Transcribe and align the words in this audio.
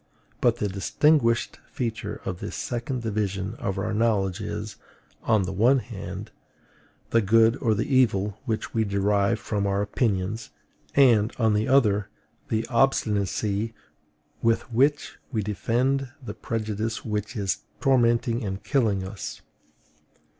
But 0.39 0.55
the 0.55 0.67
distinguishing 0.67 1.59
feature 1.71 2.21
of 2.25 2.39
this 2.39 2.55
second 2.55 3.03
division 3.03 3.53
of 3.59 3.77
our 3.77 3.93
knowledge 3.93 4.41
is, 4.41 4.77
on 5.21 5.43
the 5.43 5.51
one 5.53 5.77
hand, 5.77 6.31
the 7.11 7.21
good 7.21 7.55
or 7.57 7.75
the 7.75 7.85
evil 7.95 8.39
which 8.45 8.73
we 8.73 8.83
derive 8.83 9.37
from 9.39 9.67
our 9.67 9.83
opinions; 9.83 10.49
and, 10.95 11.31
on 11.37 11.53
the 11.53 11.67
other, 11.67 12.09
the 12.49 12.65
obstinacy 12.69 13.75
with 14.41 14.63
which 14.73 15.17
we 15.31 15.43
defend 15.43 16.09
the 16.19 16.33
prejudice 16.33 17.05
which 17.05 17.35
is 17.35 17.59
tormenting 17.79 18.43
and 18.43 18.63
killing 18.63 19.03
us. 19.03 19.41